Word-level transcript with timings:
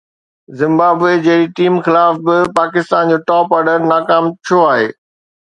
Zimbabwe 0.59 1.11
جهڙي 1.25 1.47
team 1.59 1.75
خلاف 1.87 2.13
به 2.25 2.37
پاڪستان 2.57 3.03
جو 3.11 3.17
ٽاپ 3.27 3.47
آرڊر 3.59 3.79
ناڪام 3.93 4.23
ڇو 4.47 4.57
آهي؟ 4.73 4.89